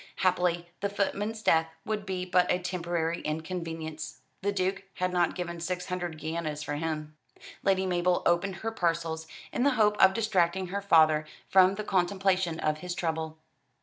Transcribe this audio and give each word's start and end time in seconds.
Happily, 0.15 0.67
the 0.79 0.89
footman's 0.89 1.43
death 1.43 1.67
would 1.85 2.07
be 2.07 2.25
but 2.25 2.49
a 2.51 2.57
temporary 2.57 3.21
inconvenience. 3.21 4.21
The 4.41 4.51
Duke 4.51 4.81
had 4.95 5.13
not 5.13 5.35
given 5.35 5.59
six 5.59 5.85
hundred 5.85 6.17
guineas 6.17 6.63
for 6.63 6.73
him. 6.73 7.15
Lady 7.61 7.85
Mabel 7.85 8.23
opened 8.25 8.55
her 8.65 8.71
parcels, 8.71 9.27
in 9.53 9.61
the 9.61 9.69
hope 9.77 10.01
of 10.03 10.15
distracting 10.15 10.69
her 10.69 10.81
father 10.81 11.27
from 11.47 11.75
the 11.75 11.83
contemplation 11.83 12.59
of 12.59 12.79
his 12.79 12.95
trouble. 12.95 13.37